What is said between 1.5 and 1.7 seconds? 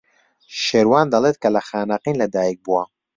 لە